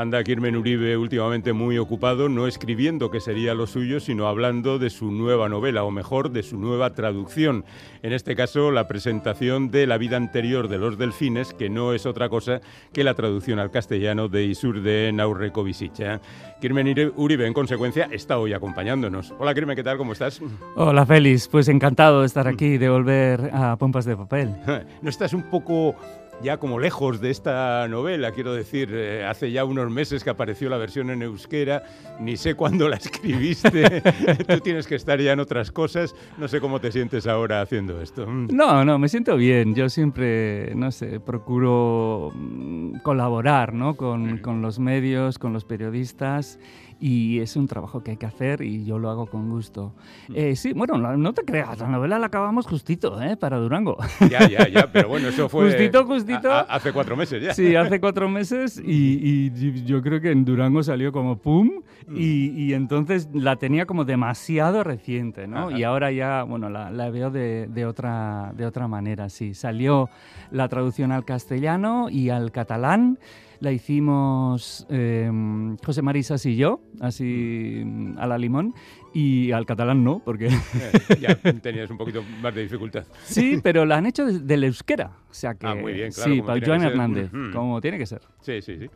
[0.00, 4.88] Anda Kirmen Uribe últimamente muy ocupado, no escribiendo que sería lo suyo, sino hablando de
[4.88, 7.66] su nueva novela, o mejor, de su nueva traducción.
[8.02, 12.06] En este caso, la presentación de La vida anterior de los delfines, que no es
[12.06, 12.62] otra cosa
[12.94, 16.22] que la traducción al castellano de Isur de Naurekovisicha.
[16.62, 19.34] Kirmen Uribe, en consecuencia, está hoy acompañándonos.
[19.38, 19.98] Hola Kirmen, ¿qué tal?
[19.98, 20.40] ¿Cómo estás?
[20.76, 24.56] Hola Félix, pues encantado de estar aquí, de volver a Pompas de Papel.
[25.02, 25.94] ¿No estás un poco
[26.42, 30.68] ya como lejos de esta novela, quiero decir, eh, hace ya unos meses que apareció
[30.68, 31.82] la versión en euskera,
[32.18, 34.02] ni sé cuándo la escribiste,
[34.48, 38.00] tú tienes que estar ya en otras cosas, no sé cómo te sientes ahora haciendo
[38.00, 38.26] esto.
[38.26, 38.48] Mm.
[38.52, 43.96] No, no, me siento bien, yo siempre, no sé, procuro mm, colaborar ¿no?
[43.96, 46.58] con, con los medios, con los periodistas
[47.00, 49.94] y es un trabajo que hay que hacer y yo lo hago con gusto.
[50.28, 50.32] Mm.
[50.36, 53.36] Eh, sí, bueno, no, te creas, la novela la acabamos justito, ¿eh?
[53.36, 53.96] Para Durango.
[54.30, 55.66] Ya, ya, ya, pero bueno, eso fue...
[55.66, 56.52] Justito, justito.
[56.52, 57.54] hace cuatro meses ya.
[57.54, 59.50] Sí, hace cuatro meses y,
[59.84, 62.16] yo creo que en Durango salió como pum mm.
[62.16, 65.70] y, entonces la tenía como demasiado reciente, ¿no?
[65.76, 69.54] Y ahora ya, bueno, la, veo de, de, otra, de otra manera, sí.
[69.54, 70.10] Salió
[70.50, 73.18] la traducción al castellano y al catalán
[73.60, 77.84] la hicimos em, José Marisas y yo, así
[78.16, 78.74] a la limón,
[79.12, 80.46] y al catalán no, porque...
[80.46, 83.04] Eh, ya tenías un poquito más de dificultad.
[83.24, 85.66] Sí, pero la han hecho del euskera, o sea que...
[85.66, 86.32] Ah, muy bien, claro.
[86.32, 88.22] Sí, para Joan Hernández, como tiene que ser.
[88.40, 88.86] Sí, sí, sí.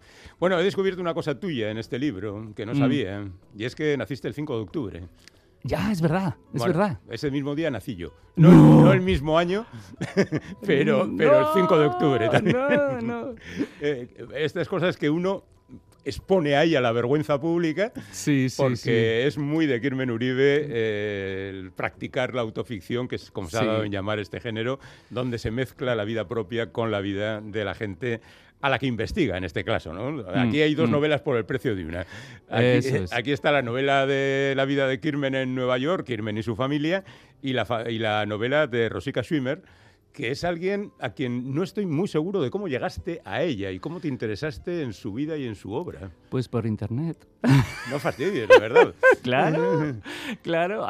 [0.41, 2.79] Bueno, he descubierto una cosa tuya en este libro que no mm.
[2.79, 5.03] sabía, y es que naciste el 5 de octubre.
[5.67, 6.99] Ya, es verdad, es verdad.
[7.09, 8.13] Ese mismo día nací yo.
[8.37, 9.65] No, el mismo año,
[10.67, 12.57] pero, pero el 5 de octubre también.
[12.57, 13.35] No, no.
[13.81, 15.45] Eh, estas cosas que uno
[16.05, 21.51] expone ahí a la vergüenza pública, sí, sí, porque es muy de Kirmen Uribe eh,
[21.51, 24.79] el practicar la autoficción, que es como se ha dado en llamar este género,
[25.11, 28.21] donde se mezcla la vida propia con la vida de la gente
[28.65, 29.93] a la que investiga en este caso.
[29.93, 30.11] ¿no?
[30.11, 30.93] Mm, aquí hay dos mm.
[30.93, 32.07] novelas por el precio de una.
[32.49, 36.57] Aquí, está la novela de la vida de Kirmen en Nueva York, Kirmen y su
[36.57, 37.05] familia,
[37.43, 39.61] y la, y la novela de Rosika Schwimmer,
[40.15, 43.81] que es alguien a quien no estoy muy seguro de cómo llegaste a ella y
[43.81, 46.09] cómo te interesaste en su vida y en su obra.
[46.31, 47.27] Pues por internet.
[47.91, 48.95] No fastidies, de verdad.
[49.23, 49.97] claro,
[50.41, 50.87] claro.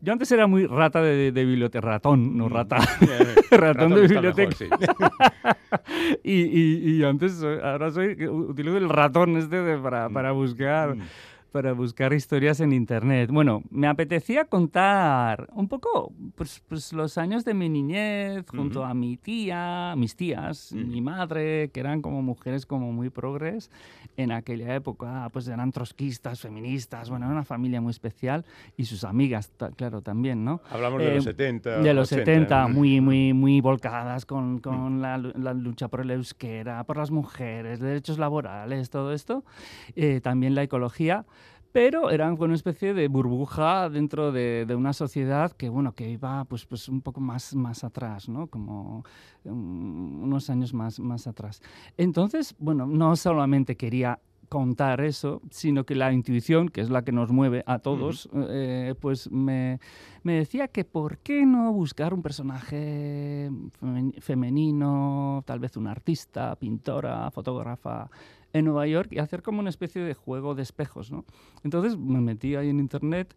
[0.00, 2.52] Yo antes era muy rata de, biblioteca, ratón, no mm.
[2.52, 2.78] rata.
[3.52, 4.66] ratón, de biblioteca.
[6.24, 10.36] y, antes, ahora soy, utilizo el ratón este para, para mm.
[10.36, 10.96] buscar.
[11.54, 13.30] Mm para buscar historias en internet.
[13.30, 18.92] Bueno, me apetecía contar un poco pues, pues los años de mi niñez junto a
[18.92, 23.70] mi tía, mis tías, mi madre, que eran como mujeres como muy progres
[24.16, 28.44] en aquella época, pues eran trotskistas, feministas, bueno, era una familia muy especial
[28.76, 30.60] y sus amigas, claro, también, ¿no?
[30.70, 31.76] Hablamos de los 70.
[31.76, 36.82] Eh, de los 70, muy, muy, muy volcadas con, con la, lucha por el euskera,
[36.82, 39.44] por las mujeres, derechos laborales, todo esto.
[39.94, 41.24] Eh, también la ecología
[41.74, 46.64] pero eran una especie de burbuja dentro de, una sociedad que, bueno, que iba pues,
[46.66, 48.46] pues un poco más, más atrás, ¿no?
[48.46, 49.04] Como
[49.42, 51.60] um, unos años más, más atrás.
[51.96, 57.10] Entonces, bueno, no solamente quería contar eso, sino que la intuición, que es la que
[57.10, 59.80] nos mueve a todos, eh, pues me,
[60.22, 63.50] me, decía que por qué no buscar un personaje
[64.20, 68.08] femenino, tal vez una artista, pintora, fotógrafa,
[68.54, 71.24] en Nueva York y hacer como una especie de juego de espejos, ¿no?
[71.64, 73.34] Entonces me metí ahí en internet,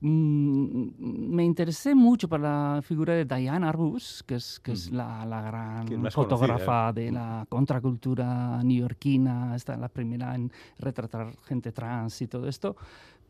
[0.00, 0.86] mm,
[1.34, 5.42] me interesé mucho por la figura de Diane Arbus, que es, que es la, la
[5.42, 12.48] gran fotógrafa de la contracultura neoyorquina, está la primera en retratar gente trans y todo
[12.48, 12.76] esto,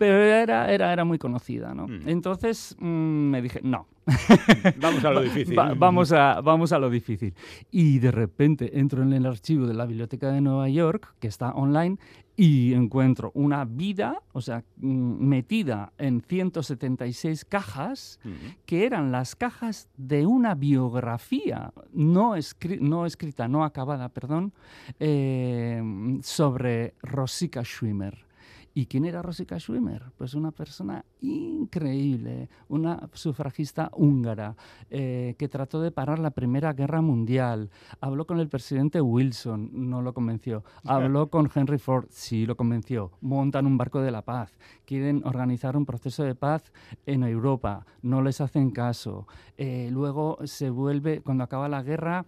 [0.00, 1.86] pero era, era, era muy conocida, ¿no?
[1.86, 2.08] Mm.
[2.08, 3.86] Entonces mm, me dije, no.
[4.80, 5.54] vamos a lo difícil.
[5.76, 7.34] vamos, a, vamos a lo difícil.
[7.70, 11.50] Y de repente entro en el archivo de la Biblioteca de Nueva York, que está
[11.50, 11.98] online,
[12.34, 18.20] y encuentro una vida, o sea, mm, metida en 176 cajas,
[18.64, 22.36] que eran las cajas de una biografía no,
[22.80, 24.54] no escrita, no acabada, perdón,
[24.98, 25.82] eh,
[26.22, 28.29] sobre Rosika Schwimmer.
[28.72, 30.12] ¿Y quién era Rosika Schwimmer?
[30.16, 34.54] Pues una persona increíble, una sufragista húngara
[34.90, 37.70] eh, que trató de parar la Primera Guerra Mundial.
[38.00, 40.62] Habló con el presidente Wilson, no lo convenció.
[40.84, 43.10] Habló con Henry Ford, sí lo convenció.
[43.20, 44.56] Montan un barco de la paz.
[44.84, 46.72] Quieren organizar un proceso de paz
[47.06, 47.84] en Europa.
[48.02, 49.26] No les hacen caso.
[49.56, 52.24] Eh, luego se vuelve, cuando acaba la guerra,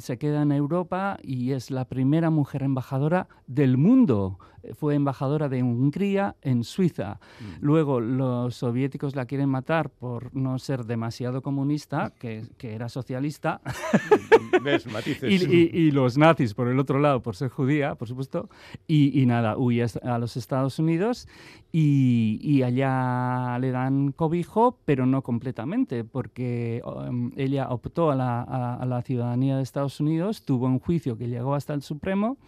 [0.00, 4.38] se queda en Europa y es la primera mujer embajadora del mundo.
[4.74, 7.20] Fue embajadora de Hungría en Suiza.
[7.40, 7.44] Mm.
[7.60, 13.60] Luego los soviéticos la quieren matar por no ser demasiado comunista, que, era socialista.
[14.62, 14.86] ¿Ves?
[14.86, 15.42] Matices.
[15.48, 18.48] y, los nazis, por el otro lado, por ser judía, por supuesto.
[18.86, 21.28] Y, nada, huye a los Estados Unidos
[21.70, 28.84] y, allá le dan cobijo, pero no completamente, porque um, ella optó a la, a
[28.86, 32.38] la ciudadanía de Estados Unidos, tuvo un juicio que llegó hasta el Supremo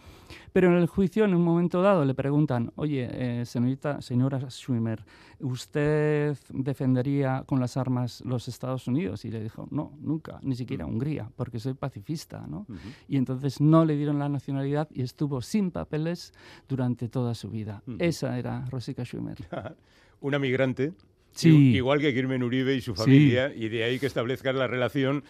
[0.53, 5.03] pero en el juicio, en un momento dado, le preguntan, oye, eh, señorita, señora Schwimmer,
[5.39, 9.25] ¿usted defendería con las armas los Estados Unidos?
[9.25, 12.65] Y le dijo, no, nunca, ni siquiera Hungría, porque soy pacifista, ¿no?
[13.07, 16.33] Y entonces no le dieron la nacionalidad y estuvo sin papeles
[16.67, 17.83] durante toda su vida.
[17.99, 19.37] Esa era Rosika Schwimmer.
[20.21, 20.93] Una migrante,
[21.31, 21.75] sí.
[21.75, 25.23] igual que Kirmen Uribe y su familia, y de ahí que establezcan la relación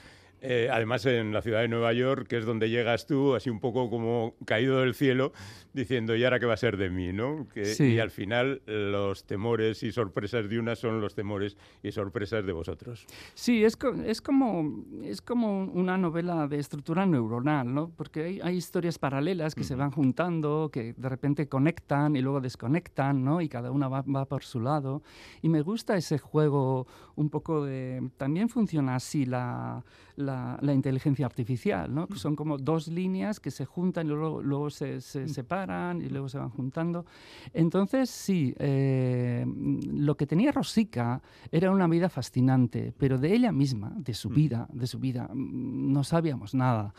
[0.43, 3.59] eh, además en la ciudad de Nueva York, que es donde llegas tú, así un
[3.59, 5.33] poco como caído del cielo,
[5.73, 7.13] diciendo, ¿y ahora qué va a ser de mí?
[7.13, 7.47] ¿no?
[7.55, 12.53] Y al final los temores y sorpresas de una son los temores y sorpresas de
[12.53, 13.05] vosotros.
[13.35, 17.91] Sí, es, es, como, es como una novela de estructura neuronal, ¿no?
[17.95, 23.23] porque hay, historias paralelas que se van juntando, que de repente conectan y luego desconectan,
[23.23, 23.41] ¿no?
[23.41, 25.03] y cada una va, va por su lado.
[25.43, 28.09] Y me gusta ese juego un poco de...
[28.17, 29.83] También funciona así la
[30.21, 32.07] la, inteligencia artificial, ¿no?
[32.15, 36.49] Son como dos líneas que se juntan y luego, se, separan y luego se van
[36.49, 37.05] juntando.
[37.53, 39.45] Entonces, sí, eh,
[39.93, 41.21] lo que tenía Rosica
[41.51, 45.91] era una vida fascinante, pero de ella misma, de su vida, de su vida, mm,
[45.91, 46.93] no sabíamos nada.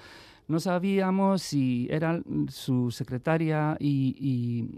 [0.49, 4.69] No sabíamos si era su secretaria y,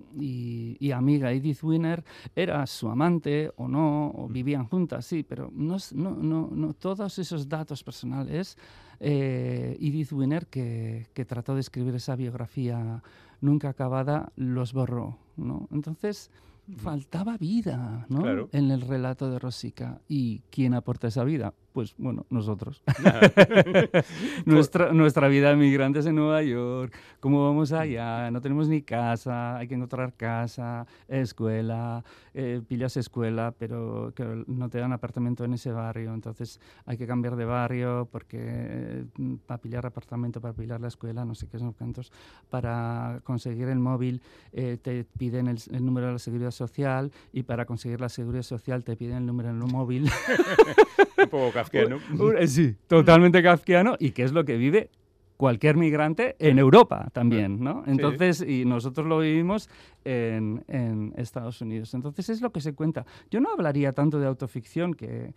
[0.94, 2.04] amiga Edith Winner,
[2.36, 7.48] era su amante o no, o vivían juntas, sí, pero no, no, no, todos esos
[7.48, 8.56] datos personales,
[9.00, 13.02] eh, Edith Winner, que, que, trató de escribir esa biografía
[13.40, 15.18] nunca acabada, los borró.
[15.36, 15.68] ¿no?
[15.70, 16.30] Entonces,
[16.76, 18.48] faltaba vida ¿no?
[18.52, 20.00] en el relato de Rosica.
[20.08, 21.54] ¿Y quién aporta esa vida?
[21.74, 22.84] Pues bueno, nosotros.
[24.46, 29.56] nuestra, nuestra vida de migrantes en Nueva York, cómo vamos allá, no tenemos ni casa,
[29.56, 35.54] hay que encontrar casa, escuela, eh, pillas escuela, pero que no te dan apartamento en
[35.54, 39.04] ese barrio, entonces hay que cambiar de barrio porque eh,
[39.44, 42.12] para pillar apartamento, para pillar la escuela, no sé qué son cuantos,
[42.50, 44.22] para conseguir el móvil
[44.52, 48.44] eh, te piden el, el número de la seguridad social y para conseguir la seguridad
[48.44, 50.08] social te piden el número del móvil.
[51.24, 51.98] un poco kafkiano.
[52.38, 54.90] Eh, sí, totalmente kafkiano y que es lo que vive
[55.36, 57.82] cualquier migrante en Europa también, ¿no?
[57.86, 59.68] Entonces, y nosotros lo vivimos
[60.04, 61.92] en, en, Estados Unidos.
[61.94, 63.04] Entonces es lo que se cuenta.
[63.30, 65.34] Yo no hablaría tanto de autoficción que,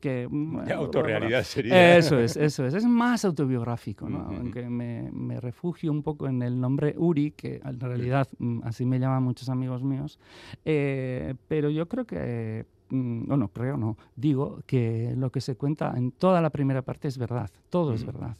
[0.00, 0.28] que...
[0.74, 1.96] autorrealidad sería.
[1.96, 2.74] Eso es, eso es.
[2.74, 4.20] Es más autobiográfico, ¿no?
[4.20, 8.84] Aunque me, me, refugio un poco en el nombre Uri, que en realidad mm, así
[8.84, 10.18] me llaman muchos amigos míos.
[10.64, 12.66] Eh, pero yo creo que...
[12.90, 13.96] Mm, no, no, creo no.
[14.16, 17.50] Digo que lo que se cuenta en toda la primera parte es verdad.
[17.70, 18.36] Todo es verdad.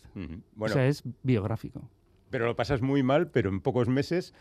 [0.58, 1.82] o sea, es biográfico.
[2.30, 4.34] Pero lo pasas muy mal, pero en pocos meses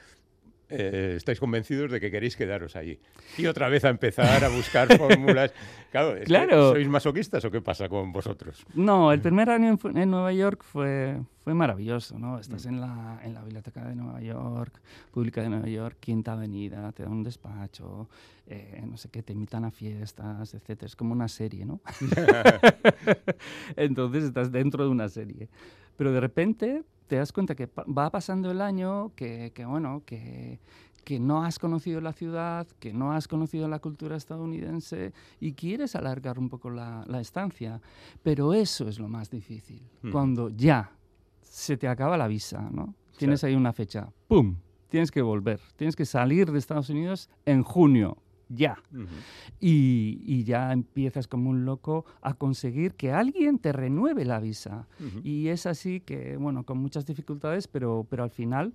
[0.69, 2.99] eh, estáis convencidos de que queréis quedaros allí.
[3.37, 5.51] Y otra vez a empezar a buscar fórmulas.
[5.91, 8.65] Claro, ¿sois masoquistas o qué pasa con vosotros?
[8.75, 12.37] No, el primer año en, Nueva York fue, fue maravilloso, ¿no?
[12.37, 12.69] Estás mm.
[12.69, 14.79] en, la, en la Biblioteca de Nueva York,
[15.11, 18.07] Pública de Nueva York, Quinta Avenida, te dan un despacho,
[18.45, 20.83] eh, no sé qué, te invitan a fiestas, etc.
[20.83, 21.81] Es como una serie, ¿no?
[23.75, 25.49] Entonces estás dentro de una serie.
[25.97, 30.59] Pero de repente te das cuenta que va pasando el año, que, bueno, que,
[31.03, 35.95] que no has conocido la ciudad, que no has conocido la cultura estadounidense y quieres
[35.95, 37.81] alargar un poco la, estancia.
[38.21, 40.91] Pero eso es lo más difícil, cuando ya
[41.41, 42.93] se te acaba la visa, ¿no?
[43.17, 44.55] Tienes ahí una fecha, ¡pum!
[44.87, 48.17] Tienes que volver, tienes que salir de Estados Unidos en junio,
[48.49, 48.81] ya.
[49.59, 54.87] y, ya empiezas como un loco a conseguir que alguien te renueve la visa.
[55.23, 58.73] Y es así que, bueno, con muchas dificultades, pero, pero al final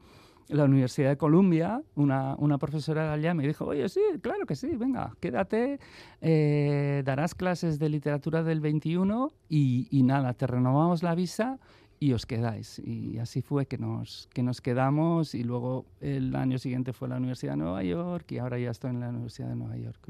[0.48, 4.54] la Universidad de Columbia, una, una, profesora de allá me dijo, oye, sí, claro que
[4.54, 5.80] sí, venga, quédate,
[6.20, 11.58] eh, darás clases de literatura del 21 y, y nada, te renovamos la visa
[12.04, 12.78] y os quedáis.
[12.80, 17.16] Y así fue que nos, que nos quedamos y luego el año siguiente fue la
[17.16, 20.06] Universidad de Nueva York y ahora ya estoy en la Universidad de Nueva York.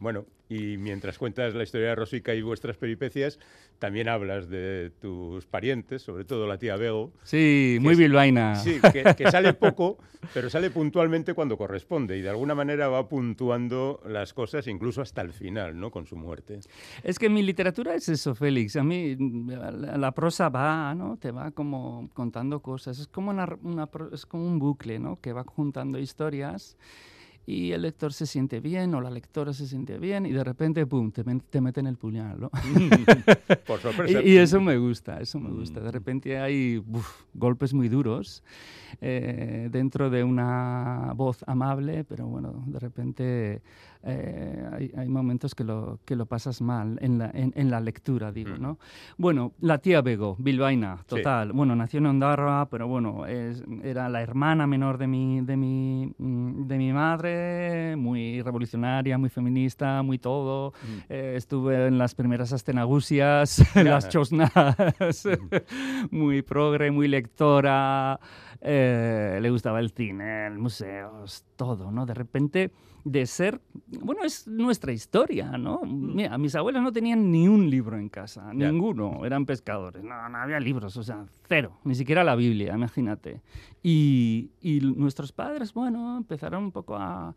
[0.00, 3.38] Bueno, y mientras cuentas la historia de Rosica y vuestras peripecias,
[3.78, 7.12] también hablas de tus parientes, sobre todo la tía Bego.
[7.24, 8.54] Sí, muy bilbaína.
[8.54, 9.98] Sí, que, sale poco,
[10.34, 15.20] pero sale puntualmente cuando corresponde y de alguna manera va puntuando las cosas incluso hasta
[15.20, 15.90] el final, ¿no?
[15.90, 16.60] Con su muerte.
[17.02, 18.76] Es que mi literatura es eso, Félix.
[18.76, 21.16] A mí la prosa va, ¿no?
[21.18, 23.00] Te va como contando cosas.
[23.00, 23.48] Es como, una,
[24.12, 25.20] es como un bucle, ¿no?
[25.20, 26.76] Que va juntando historias
[27.48, 30.84] y el lector se siente bien o la lectora se siente bien y de repente,
[30.84, 32.50] ¡pum!, te, te meten el puñal, ¿no?
[33.66, 34.20] Por sorpresa.
[34.20, 35.80] Y, eso me gusta, eso me gusta.
[35.80, 35.92] De mm.
[35.92, 36.82] repente hay
[37.32, 38.42] golpes muy duros
[39.00, 43.62] eh, dentro de una voz amable, pero bueno, de repente
[44.02, 48.56] eh, hay, momentos que lo, que lo pasas mal en la, en, la lectura, digo,
[48.56, 48.60] mm.
[48.60, 48.78] ¿no?
[49.16, 51.52] Bueno, la tía Bego, bilbaína, total.
[51.52, 56.66] Bueno, nació en Ondarroa, pero bueno, era la hermana menor de mi, de, mi, mm,
[56.66, 57.37] de mi madre,
[57.96, 60.72] muy revolucionaria, muy feminista, muy todo.
[60.82, 60.98] Mm.
[61.08, 64.52] Eh, estuve en las primeras astenagusias, en las chosnas,
[66.10, 68.18] muy progre, muy lectora.
[68.60, 72.06] Eh, le gustaba el cine, el museos, todo, ¿no?
[72.06, 72.70] De repente
[73.04, 73.60] de ser,
[74.00, 75.80] bueno, es nuestra historia, ¿no?
[75.82, 76.14] Mm.
[76.14, 80.38] Mira, mis abuelos no tenían ni un libro en casa, ninguno, eran pescadores, no, no
[80.38, 83.40] había libros, o sea, cero, ni siquiera la Biblia, imagínate.
[83.82, 87.34] Y, y nuestros padres, bueno, empezaron un poco a,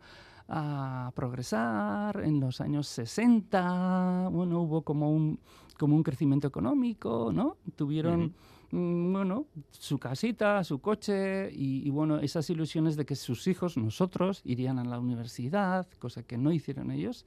[0.48, 5.38] a progresar en los años 60, bueno, hubo como un,
[5.78, 7.56] como un crecimiento económico, ¿no?
[7.76, 8.34] Tuvieron...
[8.72, 14.78] bueno, su casita, su coche y, bueno, esas ilusiones de que sus hijos, nosotros, irían
[14.78, 17.26] a la universidad, cosa que no hicieron ellos.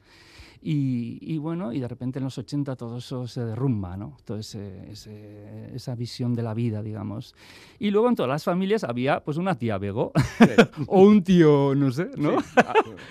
[0.68, 4.18] Y, bueno, y de repente en los 80 todo eso se derrumba, ¿no?
[4.25, 7.36] Toda esa visión de la vida, digamos.
[7.78, 10.12] Y luego en todas las familias había pues una tía Bego
[10.88, 12.38] o un tío, no sé, ¿no?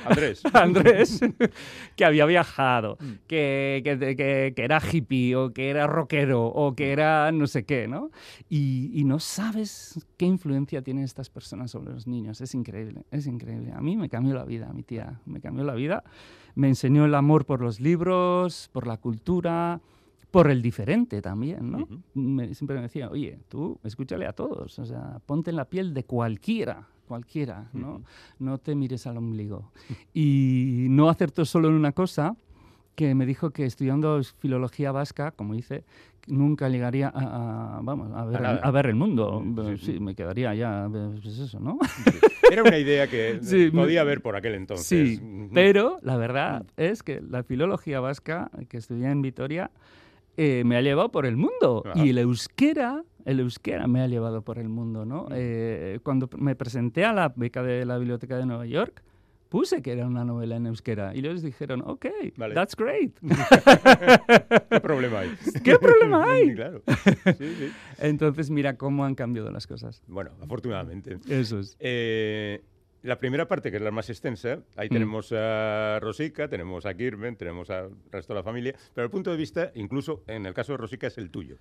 [0.05, 0.43] Andrés.
[0.53, 1.21] Andrés,
[1.97, 3.12] que había viajado, mm.
[3.29, 7.87] que, que, que, era hippie o que era rockero o que era no sé qué,
[7.87, 8.11] ¿no?
[8.49, 12.40] Y, y no sabes qué influencia tienen estas personas sobre los niños.
[12.40, 13.73] Es increíble, es increíble.
[13.73, 16.04] A mí me cambió la vida, mi tía, me cambió la vida
[16.54, 19.81] me enseñó el amor por los libros, por la cultura,
[20.31, 21.87] por el diferente también, ¿no?
[22.54, 26.04] siempre me decía, oye, tú escúchale a todos, o sea, ponte en la piel de
[26.04, 28.02] cualquiera, cualquiera, ¿no?
[28.38, 29.71] No te mires al ombligo.
[30.14, 32.37] Y no acertó solo en una cosa,
[32.95, 35.85] que me dijo que estudiando filología vasca, como dice,
[36.26, 39.43] nunca llegaría a, vamos, a ver, a, ver, el mundo.
[39.81, 41.78] Sí, me quedaría ya, pues eso, ¿no?
[42.50, 43.40] Era una idea que
[43.75, 45.19] podía haber por aquel entonces.
[45.19, 49.71] Sí, pero la verdad es que la filología vasca que estudié en Vitoria
[50.37, 51.85] eh, me ha llevado por el mundo.
[51.95, 55.28] Y el euskera, el euskera me ha llevado por el mundo, ¿no?
[55.31, 59.02] Eh, cuando me presenté a la beca de la Biblioteca de Nueva York,
[59.54, 62.06] puse que era una novela en euskera y ellos dijeron, ok,
[62.54, 63.12] that's great.
[64.68, 65.30] ¿Qué problema hay?
[65.62, 66.54] ¿Qué problema hay?
[66.56, 66.82] claro.
[67.99, 70.02] Entonces, mira cómo han cambiado las cosas.
[70.08, 71.18] Bueno, afortunadamente.
[71.28, 71.76] Eso es.
[71.78, 72.64] Eh,
[73.04, 74.92] la primera parte, que es la más extensa, ahí mm.
[74.92, 79.30] tenemos a Rosica, tenemos a Kirmen, tenemos al resto de la familia, pero el punto
[79.30, 81.58] de vista, incluso en el caso de Rosica, es el tuyo.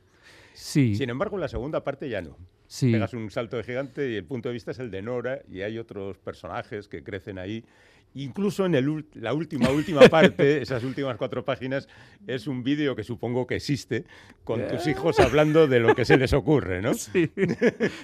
[0.54, 0.96] Sí.
[0.96, 2.38] Sin embargo, en la segunda parte ya no.
[2.74, 2.92] Sí.
[2.92, 5.62] Pegas un salto de gigante y el punto de vista es el de Nora y
[5.62, 7.64] hay otros personajes que crecen ahí
[8.16, 11.88] Incluso en el, la última, última parte, esas últimas cuatro páginas,
[12.28, 14.06] es un vídeo que supongo que existe
[14.44, 16.94] con tus hijos hablando de lo que se les ocurre, ¿no?
[17.04, 17.30] Sí.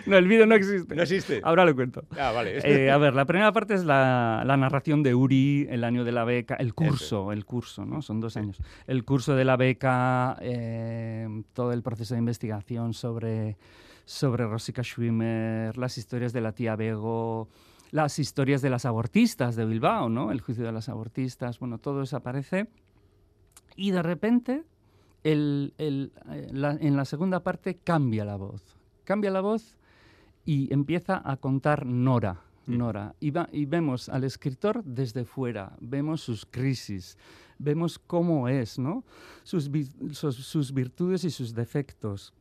[0.06, 0.96] No, el vídeo no existe.
[0.96, 1.40] ¿No existe?
[1.44, 2.04] Ahora lo cuento.
[2.18, 2.60] Ah, vale.
[2.64, 6.12] Eh, a ver, la primera parte es la, la, narración de Uri, el año de
[6.12, 8.02] la beca, el curso, el curso, ¿no?
[8.02, 8.58] Son dos años.
[8.88, 13.58] El curso de la beca, eh, todo el proceso de investigación sobre,
[14.10, 17.48] sobre Rosika Schwimmer, las historias de la tía Bego
[17.92, 20.32] las historias de las abortistas de Bilbao, ¿no?
[20.32, 22.68] El juicio de las abortistas, bueno, todo eso aparece.
[23.76, 24.64] Y de repente,
[25.24, 28.62] el, el, eh, en la segunda parte cambia la voz.
[29.04, 29.78] Cambia la voz
[30.46, 32.42] y empieza a contar Nora.
[32.68, 33.16] Nora.
[33.20, 37.18] Y, y vemos al escritor desde fuera, vemos sus crisis,
[37.58, 39.04] vemos cómo es, ¿no?
[39.44, 39.72] Sus,
[40.12, 42.34] sus, sus virtudes y sus defectos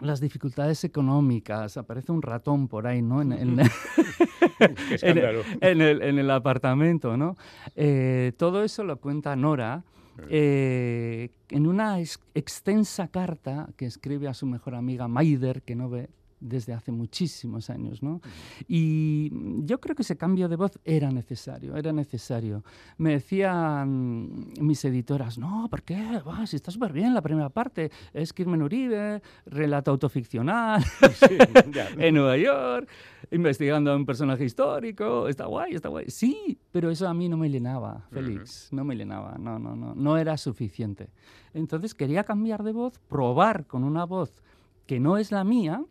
[0.00, 3.22] las dificultades económicas, aparece un ratón por ahí, ¿no?
[3.22, 3.60] En, en,
[5.62, 7.36] el, apartamento, ¿no?
[7.74, 9.84] Eh, todo eso lo cuenta Nora
[10.28, 11.98] eh, en una
[12.34, 16.08] extensa carta que escribe a su mejor amiga Maider, que no ve,
[16.40, 18.20] desde hace muchísimos años, ¿no?
[18.68, 19.30] Y
[19.64, 22.62] yo creo que ese cambio de voz era necesario, era necesario.
[22.98, 26.20] Me decían mis editoras, no, ¿por qué?
[26.46, 30.84] si está súper bien la primera parte, es Kirmen Uribe, relato autoficcional
[31.98, 32.88] en Nueva York,
[33.30, 36.06] investigando a un personaje histórico, está guay, está guay.
[36.08, 39.94] Sí, pero eso a mí no me llenaba, Félix, no me llenaba, no, no, no,
[39.94, 41.10] no era suficiente.
[41.54, 44.42] Entonces quería cambiar de voz, probar con una voz
[44.86, 45.82] que no es la mía,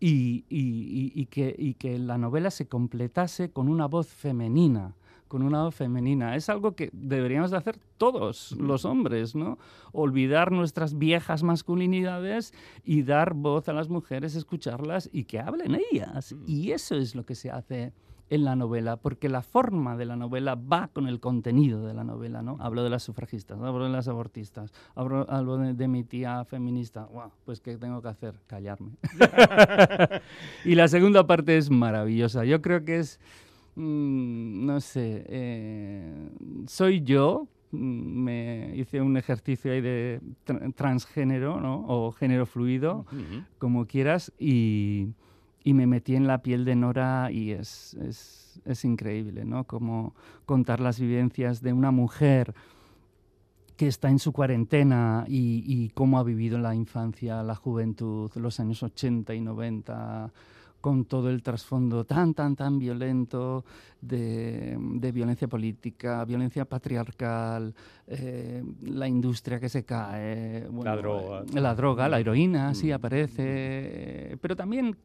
[0.00, 4.94] y, que, la novela se completase con una voz femenina
[5.28, 6.36] con una voz femenina.
[6.36, 9.58] Es algo que deberíamos de hacer todos los hombres, ¿no?
[9.90, 16.32] Olvidar nuestras viejas masculinidades y dar voz a las mujeres, escucharlas y que hablen ellas.
[16.46, 17.92] Y eso es lo que se hace
[18.28, 22.02] en la novela, porque la forma de la novela va con el contenido de la
[22.02, 22.56] novela, ¿no?
[22.60, 27.08] Hablo de las sufragistas, hablo de las abortistas, hablo, de, mi tía feminista.
[27.44, 28.34] pues ¿qué tengo que hacer?
[28.46, 28.92] Callarme.
[30.64, 32.44] y la segunda parte es maravillosa.
[32.44, 33.20] Yo creo que es,
[33.76, 36.28] mm, no sé, eh,
[36.66, 40.20] soy yo, mm, me hice un ejercicio ahí de
[40.74, 41.84] transgénero, ¿no?
[41.86, 43.06] O género fluido,
[43.58, 45.10] como quieras, y
[45.66, 49.64] y me metí en la piel de Nora y es, es, es increíble, ¿no?
[49.64, 52.54] Como contar las vivencias de una mujer
[53.76, 58.60] que está en su cuarentena y, y, cómo ha vivido la infancia, la juventud, los
[58.60, 60.30] años 80 y 90,
[60.80, 63.64] con todo el trasfondo tan, tan, tan violento
[64.00, 67.74] de, de violencia política, violencia patriarcal,
[68.06, 70.68] eh, la industria que se cae.
[70.84, 71.42] la droga.
[71.54, 72.92] La droga, la heroína, sí mm.
[72.92, 74.96] aparece, pero también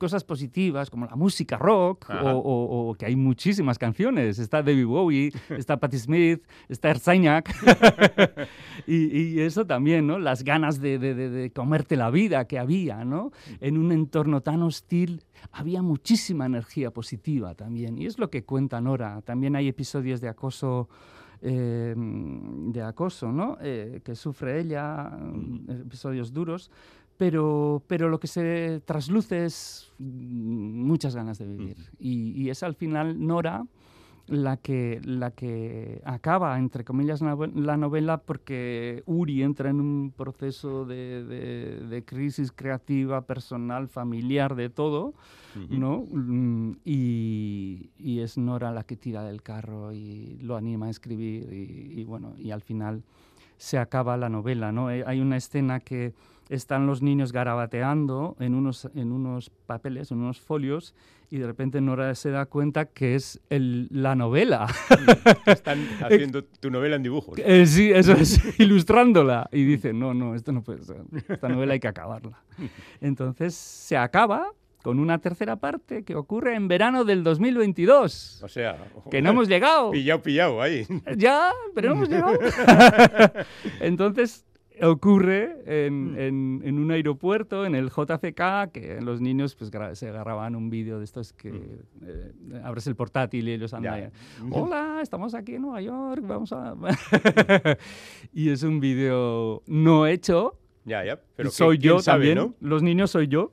[0.00, 4.38] cosas positivas como la música rock o, que hay muchísimas canciones.
[4.38, 7.54] Está David Bowie, está Patti Smith, está Erzainak.
[8.86, 10.18] y, eso también, ¿no?
[10.18, 13.30] Las ganas de, comerte la vida que había, ¿no?
[13.60, 17.98] En un entorno tan hostil había muchísima energía positiva también.
[17.98, 19.20] Y es lo que cuenta Nora.
[19.22, 20.88] También hay episodios de acoso.
[21.42, 23.56] Eh, de acoso, ¿no?
[23.62, 25.10] Eh, que sufre ella,
[25.68, 26.70] episodios duros,
[27.20, 31.76] pero, pero lo que se trasluce es muchas ganas de vivir.
[31.98, 33.66] Y, es al final Nora
[34.26, 40.86] la que, la que acaba, entre comillas, la novela porque Uri entra en un proceso
[40.86, 41.22] de,
[41.90, 45.12] de, crisis creativa, personal, familiar, de todo,
[45.68, 46.06] ¿no?
[46.10, 51.52] Mm, y, y, es Nora la que tira del carro y lo anima a escribir
[51.52, 53.02] y, y bueno, y al final
[53.58, 54.90] se acaba la novela, ¿no?
[54.90, 56.14] Eh, hay una escena que
[56.50, 60.94] están los niños garabateando en unos, en unos papeles, en unos folios,
[61.30, 64.66] y de repente Nora se da cuenta que es el, la novela.
[65.46, 67.38] Están haciendo tu novela en dibujos.
[67.38, 69.48] Eh, sí, eso es, ilustrándola.
[69.52, 71.02] Y dice, no, no, esto no puede ser.
[71.28, 72.42] Esta novela hay que acabarla.
[73.00, 74.48] Entonces se acaba
[74.82, 78.42] con una tercera parte que ocurre en verano del 2022.
[78.42, 78.76] O sea,
[79.08, 79.92] que no hemos llegado.
[79.92, 80.84] Pillado, pillado ahí.
[81.16, 82.38] Ya, pero no hemos llegado.
[83.80, 84.46] Entonces,
[84.82, 86.18] ocurre mm.
[86.18, 90.98] en, en, un aeropuerto, en el JFK, que los niños pues, se agarraban un vídeo
[90.98, 92.04] de estos que mm.
[92.06, 94.12] eh, abres el portátil y ellos andan
[94.50, 96.74] hola, estamos aquí en Nueva York, vamos a...
[98.32, 100.56] y es un vídeo no hecho.
[100.84, 103.52] Ya, ya, pero soy yo también, los niños soy yo,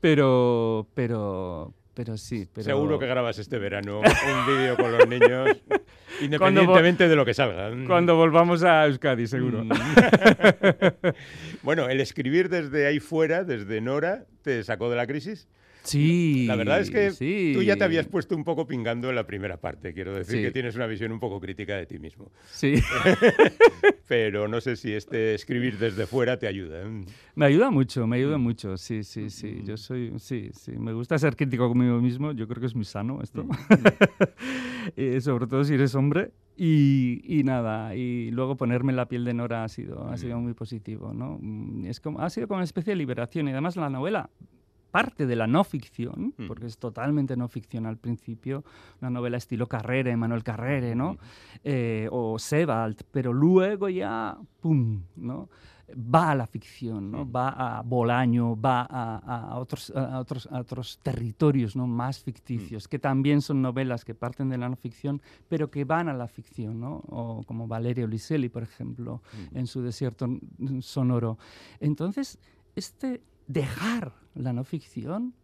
[0.00, 2.48] pero, pero, pero sí.
[2.52, 2.64] Pero...
[2.64, 5.56] Seguro que grabas este verano un vídeo con los niños,
[6.20, 7.70] independientemente de lo que salga.
[7.86, 9.64] Cuando volvamos a Euskadi, seguro.
[9.64, 9.70] Mm.
[11.62, 15.48] bueno, el escribir desde ahí fuera, desde Nora, ¿te sacó de la crisis?
[15.84, 16.46] Sí.
[16.46, 19.58] La verdad es que tú ya te habías puesto un poco pingando en la primera
[19.58, 19.92] parte.
[19.92, 22.32] Quiero decir que tienes una visión un poco crítica de ti mismo.
[22.50, 22.74] Sí.
[24.08, 26.84] Pero no sé si este escribir desde fuera te ayuda.
[27.34, 28.42] Me ayuda mucho, me ayuda mm.
[28.42, 28.76] mucho.
[28.78, 29.62] Sí, sí, sí.
[29.64, 30.72] Yo soy, sí, sí.
[30.72, 32.32] Me gusta ser crítico conmigo mismo.
[32.32, 33.44] Yo creo que es muy sano esto.
[33.44, 33.50] Mm.
[34.96, 36.32] Eh, sobre todo si eres hombre.
[36.58, 41.12] Y, nada, y luego ponerme la piel de Nora ha sido, ha sido muy positivo,
[41.14, 41.40] ¿no?
[41.88, 44.30] Es como, ha sido como una especie de liberación y además la novela
[44.94, 46.46] parte de la no ficción, mm.
[46.46, 48.62] porque es totalmente no ficción al principio,
[49.00, 51.18] una novela estilo Carrere, Manuel Carrere, ¿no?
[51.64, 55.48] Eh, o Sebald, pero luego ya, ¡pum!, ¿no?
[55.90, 57.30] va a la ficción, ¿no?
[57.30, 61.88] va a Bolaño, va a, otros, a, otros, a otros territorios ¿no?
[61.88, 66.08] más ficticios, que también son novelas que parten de la no ficción, pero que van
[66.08, 67.02] a la ficción, ¿no?
[67.08, 70.26] o como Valerio Liselli, por ejemplo, en su desierto
[70.80, 71.36] sonoro.
[71.80, 72.38] Entonces,
[72.76, 75.34] este dejar la no ficción,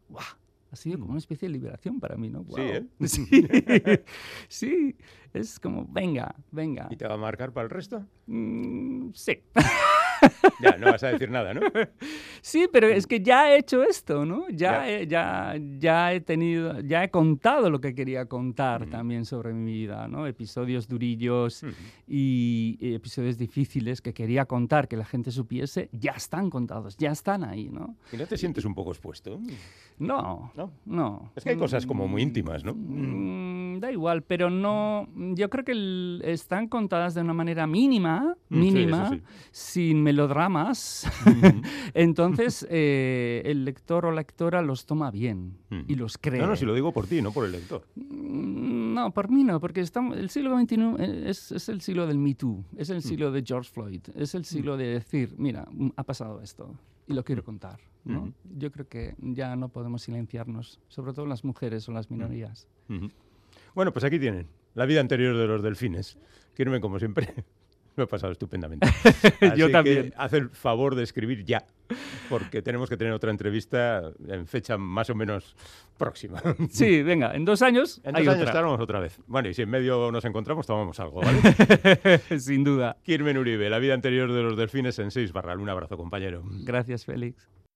[0.71, 1.11] ha sido como mm.
[1.11, 2.45] una especie de liberación para mí, ¿no?
[2.45, 4.05] Sí, ¿eh?
[4.49, 4.97] sí,
[5.33, 6.89] es como, venga, venga.
[6.91, 8.05] ¿Y te va a marcar para el resto?
[8.27, 9.43] Mm, sí.
[10.61, 11.63] Ya, no vas a decir nada, ¿no?
[12.43, 14.47] Sí, pero es que ya he hecho esto, ¿no?
[14.51, 19.55] Ya, He, ya, ya he tenido, ya he contado lo que quería contar también sobre
[19.55, 20.27] mi vida, ¿no?
[20.27, 21.65] Episodios durillos
[22.07, 27.45] y, episodios difíciles que quería contar, que la gente supiese, ya están contados, ya están
[27.45, 27.97] ahí, ¿no?
[28.13, 29.41] ¿Y no te sientes un poco expuesto?
[29.99, 30.73] No, no.
[30.87, 31.33] no.
[31.37, 32.75] Es que hay cosas como muy íntimas, ¿no?
[32.75, 35.09] Mm, da igual, pero no.
[35.35, 41.07] Yo creo que están contadas de una manera mínima, mm, mínima, sin melodramas.
[41.95, 46.41] Entonces, eh, el lector o lectora los toma bien y los cree.
[46.41, 47.87] No, no, si lo digo por ti, no por el lector.
[47.95, 52.07] Mm, no, por mí no, porque estamos, el siglo XXI eh, es, es, el siglo
[52.07, 55.69] del Me Too, es el siglo de George Floyd, es el siglo de decir, mira,
[55.97, 56.75] ha pasado esto
[57.07, 57.79] y lo quiero contar.
[58.05, 58.33] ¿no?
[58.57, 62.67] Yo creo que ya no podemos silenciarnos, sobre todo las mujeres o las minorías.
[63.75, 66.19] Bueno, pues aquí tienen la vida anterior de los delfines.
[66.55, 67.45] Quiero como siempre.
[68.01, 68.89] Me he pasado estupendamente.
[69.59, 70.15] Yo también.
[70.17, 71.67] haz el favor de escribir ya,
[72.31, 75.55] porque tenemos que tener otra entrevista en fecha más o menos
[75.99, 76.41] próxima.
[76.71, 78.01] Sí, venga, en dos años.
[78.03, 79.21] En dos años estaremos otra vez.
[79.27, 81.41] Bueno, y si en medio nos encontramos, tomamos algo, ¿vale?
[82.39, 82.97] Sin duda.
[83.03, 85.55] Kirmen Uribe, la vida anterior de los delfines en 6 barra.
[85.59, 86.43] Un abrazo, compañero.
[86.65, 87.51] Gracias, Félix.